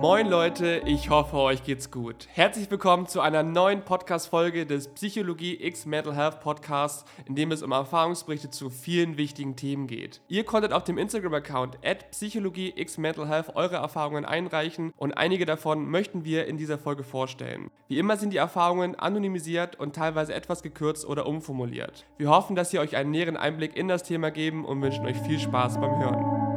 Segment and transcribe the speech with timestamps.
[0.00, 2.28] Moin Leute, ich hoffe, euch geht's gut.
[2.32, 7.64] Herzlich willkommen zu einer neuen Podcast-Folge des Psychologie X Mental Health Podcasts, in dem es
[7.64, 10.20] um Erfahrungsberichte zu vielen wichtigen Themen geht.
[10.28, 11.78] Ihr konntet auf dem Instagram-Account
[12.12, 17.02] Psychologie X Mental Health eure Erfahrungen einreichen und einige davon möchten wir in dieser Folge
[17.02, 17.68] vorstellen.
[17.88, 22.06] Wie immer sind die Erfahrungen anonymisiert und teilweise etwas gekürzt oder umformuliert.
[22.18, 25.18] Wir hoffen, dass sie euch einen näheren Einblick in das Thema geben und wünschen euch
[25.18, 26.47] viel Spaß beim Hören.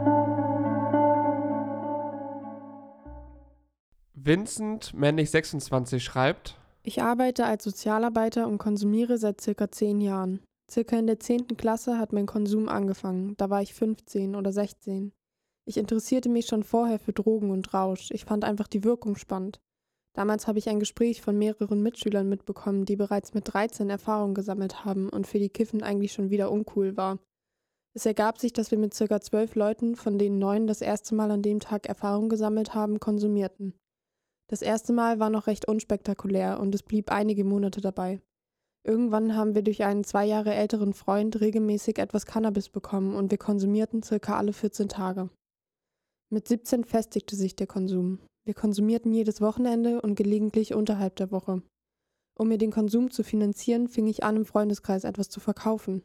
[4.24, 10.42] Vincent, männlich 26, schreibt: Ich arbeite als Sozialarbeiter und konsumiere seit circa zehn Jahren.
[10.70, 11.48] Circa in der 10.
[11.58, 15.12] Klasse hat mein Konsum angefangen, da war ich 15 oder 16.
[15.66, 19.60] Ich interessierte mich schon vorher für Drogen und Rausch, ich fand einfach die Wirkung spannend.
[20.14, 24.86] Damals habe ich ein Gespräch von mehreren Mitschülern mitbekommen, die bereits mit 13 Erfahrung gesammelt
[24.86, 27.18] haben und für die Kiffen eigentlich schon wieder uncool war.
[27.94, 31.32] Es ergab sich, dass wir mit circa zwölf Leuten, von denen neun das erste Mal
[31.32, 33.74] an dem Tag Erfahrung gesammelt haben, konsumierten.
[34.52, 38.20] Das erste Mal war noch recht unspektakulär und es blieb einige Monate dabei.
[38.86, 43.38] Irgendwann haben wir durch einen zwei Jahre älteren Freund regelmäßig etwas Cannabis bekommen und wir
[43.38, 45.30] konsumierten circa alle 14 Tage.
[46.30, 48.20] Mit 17 festigte sich der Konsum.
[48.46, 51.62] Wir konsumierten jedes Wochenende und gelegentlich unterhalb der Woche.
[52.38, 56.04] Um mir den Konsum zu finanzieren, fing ich an, im Freundeskreis etwas zu verkaufen.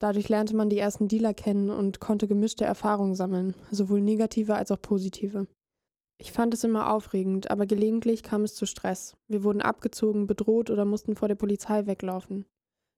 [0.00, 4.70] Dadurch lernte man die ersten Dealer kennen und konnte gemischte Erfahrungen sammeln, sowohl negative als
[4.70, 5.48] auch positive.
[6.18, 9.16] Ich fand es immer aufregend, aber gelegentlich kam es zu Stress.
[9.28, 12.46] Wir wurden abgezogen, bedroht oder mussten vor der Polizei weglaufen.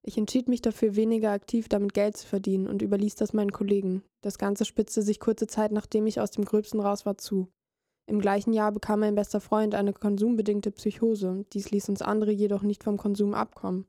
[0.03, 4.03] Ich entschied mich dafür, weniger aktiv damit Geld zu verdienen und überließ das meinen Kollegen.
[4.23, 7.49] Das Ganze spitzte sich kurze Zeit nachdem ich aus dem Gröbsten raus war zu.
[8.09, 12.63] Im gleichen Jahr bekam mein bester Freund eine konsumbedingte Psychose, dies ließ uns andere jedoch
[12.63, 13.87] nicht vom Konsum abkommen.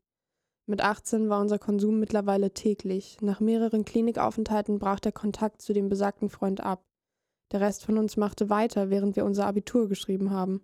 [0.65, 3.17] Mit 18 war unser Konsum mittlerweile täglich.
[3.21, 6.83] Nach mehreren Klinikaufenthalten brach der Kontakt zu dem besagten Freund ab.
[7.51, 10.61] Der Rest von uns machte weiter, während wir unser Abitur geschrieben haben.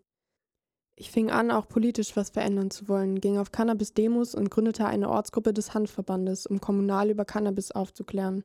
[0.95, 5.09] Ich fing an, auch politisch was verändern zu wollen, ging auf Cannabis-Demos und gründete eine
[5.09, 8.43] Ortsgruppe des Handverbandes, um kommunal über Cannabis aufzuklären.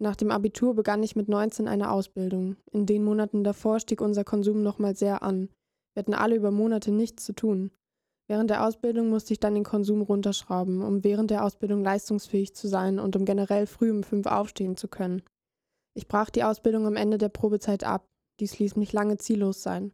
[0.00, 2.56] Nach dem Abitur begann ich mit 19 eine Ausbildung.
[2.72, 5.50] In den Monaten davor stieg unser Konsum nochmal sehr an.
[5.94, 7.70] Wir hatten alle über Monate nichts zu tun.
[8.26, 12.66] Während der Ausbildung musste ich dann den Konsum runterschrauben, um während der Ausbildung leistungsfähig zu
[12.66, 15.22] sein und um generell früh um fünf aufstehen zu können.
[15.94, 18.06] Ich brach die Ausbildung am Ende der Probezeit ab.
[18.40, 19.92] Dies ließ mich lange ziellos sein.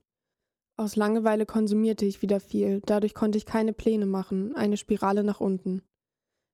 [0.78, 5.40] Aus Langeweile konsumierte ich wieder viel, dadurch konnte ich keine Pläne machen, eine Spirale nach
[5.40, 5.82] unten.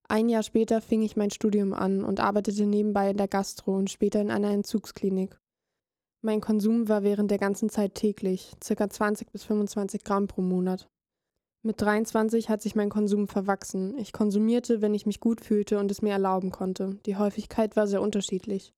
[0.08, 3.88] Ein Jahr später fing ich mein Studium an und arbeitete nebenbei in der Gastro und
[3.88, 5.38] später in einer Entzugsklinik.
[6.22, 8.90] Mein Konsum war während der ganzen Zeit täglich, ca.
[8.90, 10.88] 20 bis 25 Gramm pro Monat.
[11.62, 13.96] Mit 23 hat sich mein Konsum verwachsen.
[13.98, 16.98] Ich konsumierte, wenn ich mich gut fühlte und es mir erlauben konnte.
[17.06, 18.72] Die Häufigkeit war sehr unterschiedlich.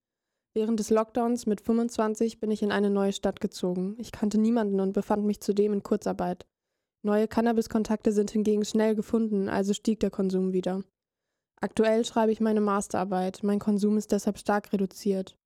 [0.58, 3.94] Während des Lockdowns mit 25 bin ich in eine neue Stadt gezogen.
[3.96, 6.46] Ich kannte niemanden und befand mich zudem in Kurzarbeit.
[7.04, 10.82] Neue Cannabis-Kontakte sind hingegen schnell gefunden, also stieg der Konsum wieder.
[11.60, 15.36] Aktuell schreibe ich meine Masterarbeit, mein Konsum ist deshalb stark reduziert.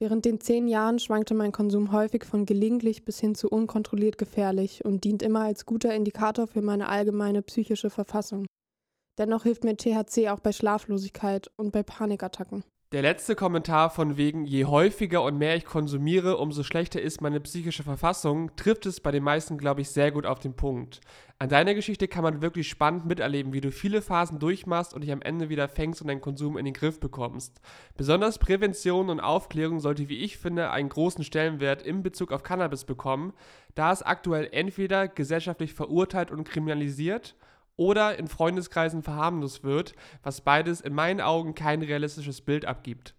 [0.00, 4.86] Während den zehn Jahren schwankte mein Konsum häufig von gelegentlich bis hin zu unkontrolliert gefährlich
[4.86, 8.46] und dient immer als guter Indikator für meine allgemeine psychische Verfassung.
[9.18, 12.64] Dennoch hilft mir THC auch bei Schlaflosigkeit und bei Panikattacken.
[12.92, 17.40] Der letzte Kommentar von wegen, je häufiger und mehr ich konsumiere, umso schlechter ist meine
[17.40, 21.00] psychische Verfassung, trifft es bei den meisten, glaube ich, sehr gut auf den Punkt.
[21.40, 25.10] An deiner Geschichte kann man wirklich spannend miterleben, wie du viele Phasen durchmachst und dich
[25.10, 27.60] am Ende wieder fängst und deinen Konsum in den Griff bekommst.
[27.96, 32.84] Besonders Prävention und Aufklärung sollte, wie ich finde, einen großen Stellenwert in Bezug auf Cannabis
[32.84, 33.32] bekommen,
[33.74, 37.34] da es aktuell entweder gesellschaftlich verurteilt und kriminalisiert
[37.76, 43.14] oder in Freundeskreisen verharmlos wird, was beides in meinen Augen kein realistisches Bild abgibt.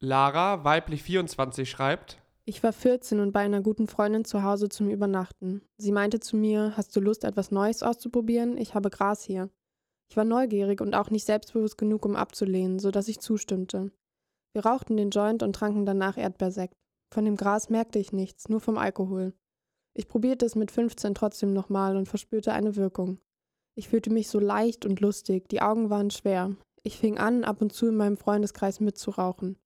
[0.00, 4.90] Lara, weiblich 24, schreibt: Ich war 14 und bei einer guten Freundin zu Hause zum
[4.90, 5.62] Übernachten.
[5.78, 8.58] Sie meinte zu mir: Hast du Lust, etwas Neues auszuprobieren?
[8.58, 9.50] Ich habe Gras hier.
[10.10, 13.90] Ich war neugierig und auch nicht selbstbewusst genug, um abzulehnen, sodass ich zustimmte.
[14.52, 16.76] Wir rauchten den Joint und tranken danach Erdbeersekt.
[17.10, 19.32] Von dem Gras merkte ich nichts, nur vom Alkohol.
[19.94, 23.18] Ich probierte es mit 15 trotzdem nochmal und verspürte eine Wirkung.
[23.76, 26.54] Ich fühlte mich so leicht und lustig, die Augen waren schwer.
[26.82, 29.56] Ich fing an, ab und zu in meinem Freundeskreis mitzurauchen.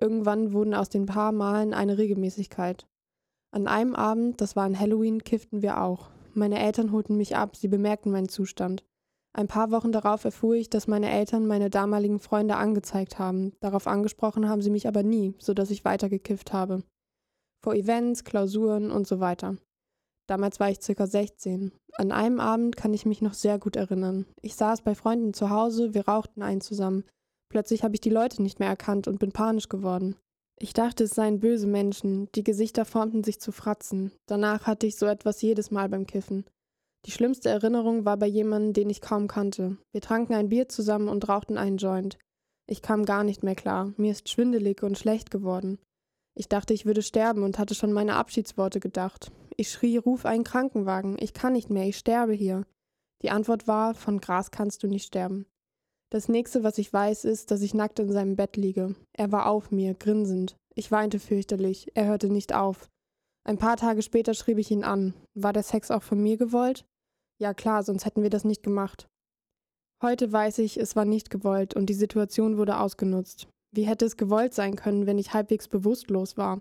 [0.00, 2.86] Irgendwann wurden aus den paar Malen eine Regelmäßigkeit.
[3.52, 6.10] An einem Abend, das war an Halloween, kifften wir auch.
[6.34, 8.84] Meine Eltern holten mich ab, sie bemerkten meinen Zustand.
[9.32, 13.52] Ein paar Wochen darauf erfuhr ich, dass meine Eltern meine damaligen Freunde angezeigt haben.
[13.60, 16.82] Darauf angesprochen haben sie mich aber nie, so dass ich weitergekifft habe.
[17.62, 19.56] Vor Events, Klausuren und so weiter.
[20.26, 21.72] Damals war ich circa 16.
[21.94, 24.26] An einem Abend kann ich mich noch sehr gut erinnern.
[24.42, 27.04] Ich saß bei Freunden zu Hause, wir rauchten einen zusammen.
[27.48, 30.16] Plötzlich habe ich die Leute nicht mehr erkannt und bin panisch geworden.
[30.58, 34.12] Ich dachte, es seien böse Menschen, die Gesichter formten sich zu Fratzen.
[34.26, 36.44] Danach hatte ich so etwas jedes Mal beim Kiffen.
[37.04, 39.76] Die schlimmste Erinnerung war bei jemandem, den ich kaum kannte.
[39.92, 42.18] Wir tranken ein Bier zusammen und rauchten einen Joint.
[42.68, 45.78] Ich kam gar nicht mehr klar, mir ist schwindelig und schlecht geworden.
[46.34, 49.30] Ich dachte, ich würde sterben und hatte schon meine Abschiedsworte gedacht.
[49.56, 52.66] Ich schrie, ruf einen Krankenwagen, ich kann nicht mehr, ich sterbe hier.
[53.22, 55.46] Die Antwort war, von Gras kannst du nicht sterben.
[56.10, 58.94] Das nächste, was ich weiß, ist, dass ich nackt in seinem Bett liege.
[59.14, 60.56] Er war auf mir, grinsend.
[60.74, 62.88] Ich weinte fürchterlich, er hörte nicht auf.
[63.44, 65.14] Ein paar Tage später schrieb ich ihn an.
[65.34, 66.84] War der Sex auch von mir gewollt?
[67.38, 69.08] Ja klar, sonst hätten wir das nicht gemacht.
[70.02, 73.48] Heute weiß ich, es war nicht gewollt und die Situation wurde ausgenutzt.
[73.72, 76.60] Wie hätte es gewollt sein können, wenn ich halbwegs bewusstlos war?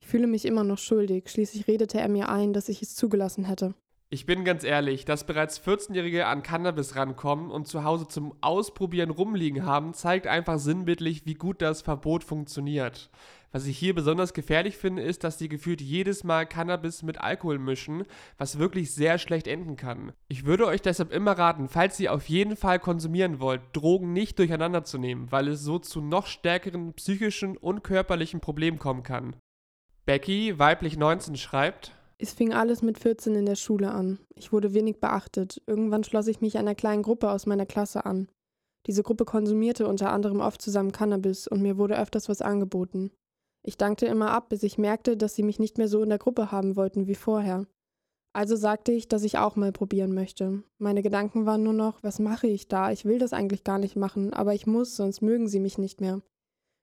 [0.00, 3.44] Ich fühle mich immer noch schuldig, schließlich redete er mir ein, dass ich es zugelassen
[3.44, 3.74] hätte.
[4.10, 9.10] Ich bin ganz ehrlich, dass bereits 14-Jährige an Cannabis rankommen und zu Hause zum Ausprobieren
[9.10, 13.10] rumliegen haben, zeigt einfach sinnbildlich, wie gut das Verbot funktioniert.
[13.52, 17.58] Was ich hier besonders gefährlich finde, ist, dass die gefühlt jedes Mal Cannabis mit Alkohol
[17.58, 18.04] mischen,
[18.38, 20.12] was wirklich sehr schlecht enden kann.
[20.28, 24.38] Ich würde euch deshalb immer raten, falls ihr auf jeden Fall konsumieren wollt, Drogen nicht
[24.38, 29.36] durcheinander zu nehmen, weil es so zu noch stärkeren psychischen und körperlichen Problemen kommen kann.
[30.08, 34.18] Becky, weiblich 19, schreibt, es fing alles mit 14 in der Schule an.
[34.36, 35.60] Ich wurde wenig beachtet.
[35.66, 38.26] Irgendwann schloss ich mich einer kleinen Gruppe aus meiner Klasse an.
[38.86, 43.10] Diese Gruppe konsumierte unter anderem oft zusammen Cannabis und mir wurde öfters was angeboten.
[43.62, 46.16] Ich dankte immer ab, bis ich merkte, dass sie mich nicht mehr so in der
[46.16, 47.66] Gruppe haben wollten wie vorher.
[48.32, 50.62] Also sagte ich, dass ich auch mal probieren möchte.
[50.78, 52.92] Meine Gedanken waren nur noch, was mache ich da?
[52.92, 56.00] Ich will das eigentlich gar nicht machen, aber ich muss, sonst mögen sie mich nicht
[56.00, 56.22] mehr.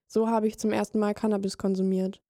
[0.06, 2.22] So habe ich zum ersten Mal Cannabis konsumiert.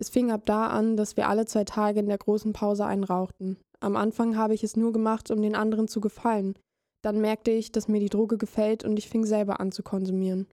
[0.00, 3.56] Es fing ab da an, dass wir alle zwei Tage in der großen Pause einrauchten.
[3.80, 6.54] Am Anfang habe ich es nur gemacht, um den anderen zu gefallen.
[7.02, 10.46] Dann merkte ich, dass mir die Droge gefällt und ich fing selber an zu konsumieren.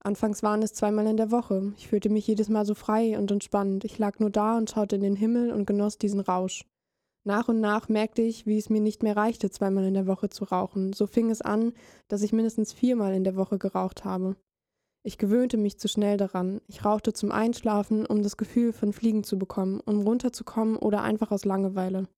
[0.00, 1.72] Anfangs waren es zweimal in der Woche.
[1.76, 3.84] Ich fühlte mich jedes Mal so frei und entspannt.
[3.84, 6.64] Ich lag nur da und schaute in den Himmel und genoss diesen Rausch.
[7.24, 10.30] Nach und nach merkte ich, wie es mir nicht mehr reichte, zweimal in der Woche
[10.30, 10.92] zu rauchen.
[10.92, 11.72] So fing es an,
[12.06, 14.36] dass ich mindestens viermal in der Woche geraucht habe.
[15.04, 16.60] Ich gewöhnte mich zu schnell daran.
[16.66, 21.30] Ich rauchte zum Einschlafen, um das Gefühl von Fliegen zu bekommen, um runterzukommen oder einfach
[21.30, 22.08] aus Langeweile.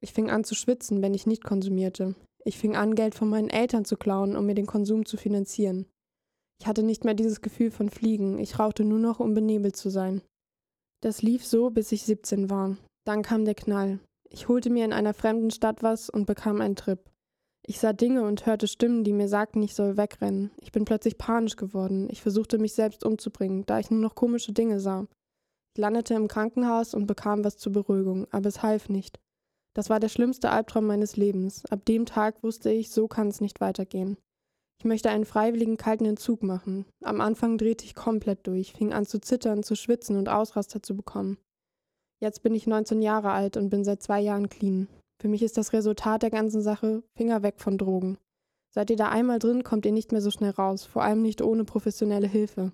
[0.00, 2.14] Ich fing an zu schwitzen, wenn ich nicht konsumierte.
[2.44, 5.86] Ich fing an, Geld von meinen Eltern zu klauen, um mir den Konsum zu finanzieren.
[6.60, 9.90] Ich hatte nicht mehr dieses Gefühl von Fliegen, ich rauchte nur noch, um benebelt zu
[9.90, 10.22] sein.
[11.02, 12.76] Das lief so, bis ich 17 war.
[13.04, 14.00] Dann kam der Knall.
[14.30, 16.98] Ich holte mir in einer fremden Stadt was und bekam einen Trip.
[17.68, 20.50] Ich sah Dinge und hörte Stimmen, die mir sagten, ich soll wegrennen.
[20.58, 22.08] Ich bin plötzlich panisch geworden.
[22.10, 25.06] Ich versuchte mich selbst umzubringen, da ich nur noch komische Dinge sah.
[25.74, 29.20] Ich landete im Krankenhaus und bekam was zur Beruhigung, aber es half nicht.
[29.74, 31.66] Das war der schlimmste Albtraum meines Lebens.
[31.66, 34.16] Ab dem Tag wusste ich, so kann es nicht weitergehen.
[34.78, 36.86] Ich möchte einen freiwilligen kalten Entzug machen.
[37.04, 40.96] Am Anfang drehte ich komplett durch, fing an zu zittern, zu schwitzen und Ausraster zu
[40.96, 41.36] bekommen.
[42.18, 44.88] Jetzt bin ich 19 Jahre alt und bin seit zwei Jahren clean.
[45.20, 48.18] Für mich ist das Resultat der ganzen Sache Finger weg von Drogen.
[48.70, 51.42] Seid ihr da einmal drin, kommt ihr nicht mehr so schnell raus, vor allem nicht
[51.42, 52.72] ohne professionelle Hilfe.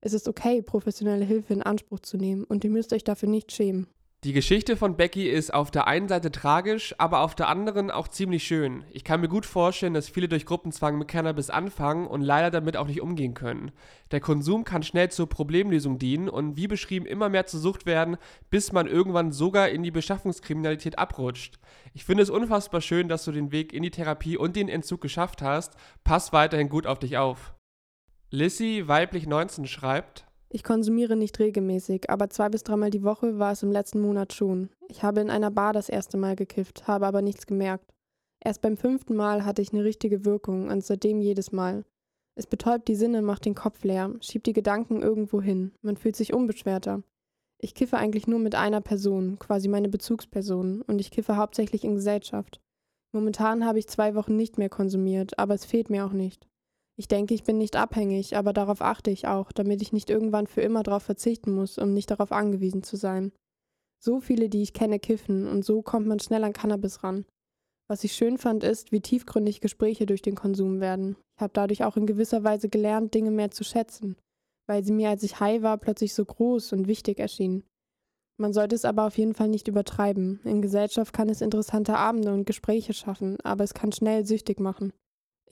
[0.00, 3.52] Es ist okay, professionelle Hilfe in Anspruch zu nehmen und ihr müsst euch dafür nicht
[3.52, 3.88] schämen.
[4.24, 8.06] Die Geschichte von Becky ist auf der einen Seite tragisch, aber auf der anderen auch
[8.06, 8.84] ziemlich schön.
[8.92, 12.76] Ich kann mir gut vorstellen, dass viele durch Gruppenzwang mit Cannabis anfangen und leider damit
[12.76, 13.72] auch nicht umgehen können.
[14.12, 18.16] Der Konsum kann schnell zur Problemlösung dienen und wie beschrieben immer mehr zur Sucht werden,
[18.48, 21.58] bis man irgendwann sogar in die Beschaffungskriminalität abrutscht.
[21.92, 25.00] Ich finde es unfassbar schön, dass du den Weg in die Therapie und den Entzug
[25.00, 25.74] geschafft hast.
[26.04, 27.54] Pass weiterhin gut auf dich auf.
[28.30, 33.52] Lissy, weiblich 19, schreibt, ich konsumiere nicht regelmäßig, aber zwei bis dreimal die Woche war
[33.52, 34.68] es im letzten Monat schon.
[34.88, 37.94] Ich habe in einer Bar das erste Mal gekifft, habe aber nichts gemerkt.
[38.44, 41.84] Erst beim fünften Mal hatte ich eine richtige Wirkung und seitdem jedes Mal.
[42.34, 45.72] Es betäubt die Sinne, macht den Kopf leer, schiebt die Gedanken irgendwo hin.
[45.80, 47.02] Man fühlt sich unbeschwerter.
[47.58, 51.94] Ich kiffe eigentlich nur mit einer Person, quasi meine Bezugsperson, und ich kiffe hauptsächlich in
[51.94, 52.60] Gesellschaft.
[53.12, 56.46] Momentan habe ich zwei Wochen nicht mehr konsumiert, aber es fehlt mir auch nicht.
[57.02, 60.46] Ich denke, ich bin nicht abhängig, aber darauf achte ich auch, damit ich nicht irgendwann
[60.46, 63.32] für immer darauf verzichten muss, um nicht darauf angewiesen zu sein.
[64.00, 67.24] So viele, die ich kenne, kiffen und so kommt man schnell an Cannabis ran.
[67.90, 71.16] Was ich schön fand, ist, wie tiefgründig Gespräche durch den Konsum werden.
[71.36, 74.14] Ich habe dadurch auch in gewisser Weise gelernt, Dinge mehr zu schätzen,
[74.68, 77.64] weil sie mir, als ich high war, plötzlich so groß und wichtig erschienen.
[78.40, 80.38] Man sollte es aber auf jeden Fall nicht übertreiben.
[80.44, 84.92] In Gesellschaft kann es interessante Abende und Gespräche schaffen, aber es kann schnell süchtig machen.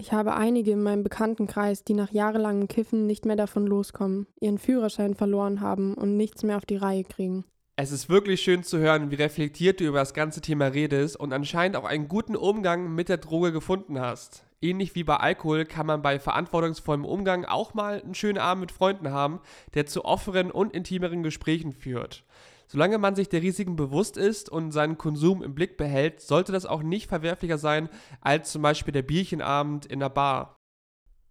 [0.01, 4.57] Ich habe einige in meinem Bekanntenkreis, die nach jahrelangem Kiffen nicht mehr davon loskommen, ihren
[4.57, 7.45] Führerschein verloren haben und nichts mehr auf die Reihe kriegen.
[7.77, 11.35] Es ist wirklich schön zu hören, wie reflektiert du über das ganze Thema redest und
[11.35, 14.47] anscheinend auch einen guten Umgang mit der Droge gefunden hast.
[14.63, 18.73] Ähnlich wie bei Alkohol kann man bei verantwortungsvollem Umgang auch mal einen schönen Abend mit
[18.73, 19.41] Freunden haben,
[19.75, 22.25] der zu offenen und intimeren Gesprächen führt.
[22.71, 26.67] Solange man sich der Risiken bewusst ist und seinen Konsum im Blick behält, sollte das
[26.67, 27.89] auch nicht verwerflicher sein
[28.21, 30.57] als zum Beispiel der Bierchenabend in der Bar.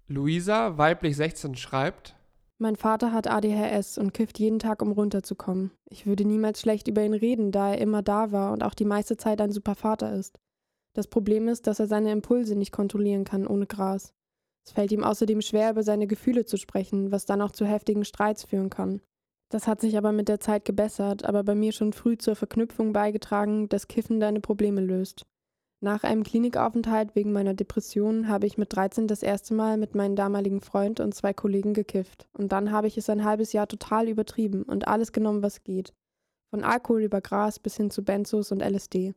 [0.10, 2.18] Luisa, weiblich 16, schreibt,
[2.58, 5.72] mein Vater hat ADHS und kifft jeden Tag, um runterzukommen.
[5.90, 8.84] Ich würde niemals schlecht über ihn reden, da er immer da war und auch die
[8.84, 10.38] meiste Zeit ein super Vater ist.
[10.94, 14.14] Das Problem ist, dass er seine Impulse nicht kontrollieren kann ohne Gras.
[14.68, 18.04] Es fällt ihm außerdem schwer, über seine Gefühle zu sprechen, was dann auch zu heftigen
[18.04, 19.00] Streits führen kann.
[19.50, 22.94] Das hat sich aber mit der Zeit gebessert, aber bei mir schon früh zur Verknüpfung
[22.94, 25.26] beigetragen, dass Kiffen deine Probleme löst.
[25.82, 30.16] Nach einem Klinikaufenthalt wegen meiner Depression habe ich mit 13 das erste Mal mit meinem
[30.16, 32.28] damaligen Freund und zwei Kollegen gekifft.
[32.34, 35.94] Und dann habe ich es ein halbes Jahr total übertrieben und alles genommen, was geht.
[36.52, 39.14] Von Alkohol über Gras bis hin zu Benzos und LSD.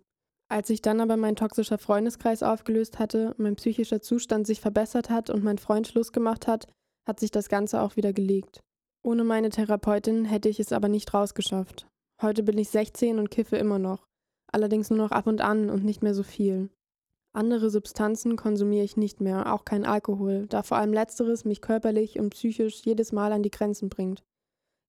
[0.49, 5.31] Als sich dann aber mein toxischer Freundeskreis aufgelöst hatte, mein psychischer Zustand sich verbessert hat
[5.31, 6.69] und mein Freund Schluss gemacht hat,
[7.09, 8.63] hat sich das Ganze auch wieder gelegt.
[9.03, 11.89] Ohne meine Therapeutin hätte ich es aber nicht rausgeschafft.
[12.21, 14.07] Heute bin ich 16 und kiffe immer noch
[14.53, 16.71] allerdings nur noch ab und an und nicht mehr so viel.
[17.35, 22.19] Andere Substanzen konsumiere ich nicht mehr, auch kein Alkohol, da vor allem letzteres mich körperlich
[22.19, 24.23] und psychisch jedes Mal an die Grenzen bringt.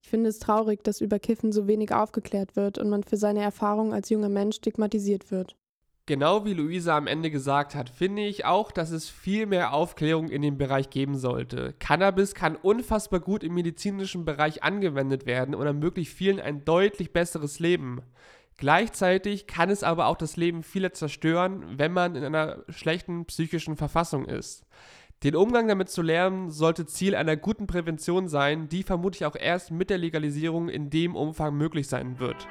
[0.03, 3.41] Ich finde es traurig, dass über Kiffen so wenig aufgeklärt wird und man für seine
[3.41, 5.55] Erfahrung als junger Mensch stigmatisiert wird.
[6.05, 10.27] Genau wie Luisa am Ende gesagt hat, finde ich auch, dass es viel mehr Aufklärung
[10.27, 11.73] in dem Bereich geben sollte.
[11.79, 17.59] Cannabis kann unfassbar gut im medizinischen Bereich angewendet werden und ermöglicht vielen ein deutlich besseres
[17.59, 18.01] Leben.
[18.57, 23.77] Gleichzeitig kann es aber auch das Leben vieler zerstören, wenn man in einer schlechten psychischen
[23.77, 24.65] Verfassung ist.
[25.23, 29.71] Den Umgang damit zu lernen, sollte Ziel einer guten Prävention sein, die vermutlich auch erst
[29.71, 32.45] mit der Legalisierung in dem Umfang möglich sein wird.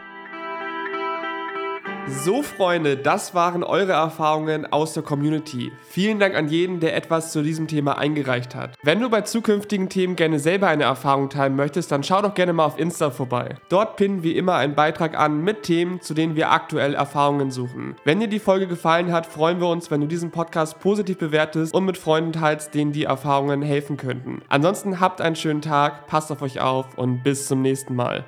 [2.09, 5.71] So, Freunde, das waren eure Erfahrungen aus der Community.
[5.89, 8.75] Vielen Dank an jeden, der etwas zu diesem Thema eingereicht hat.
[8.83, 12.53] Wenn du bei zukünftigen Themen gerne selber eine Erfahrung teilen möchtest, dann schau doch gerne
[12.53, 13.55] mal auf Insta vorbei.
[13.69, 17.95] Dort pinnen wir immer einen Beitrag an mit Themen, zu denen wir aktuell Erfahrungen suchen.
[18.05, 21.73] Wenn dir die Folge gefallen hat, freuen wir uns, wenn du diesen Podcast positiv bewertest
[21.73, 24.43] und mit Freunden teilst, denen die Erfahrungen helfen könnten.
[24.49, 28.25] Ansonsten habt einen schönen Tag, passt auf euch auf und bis zum nächsten Mal.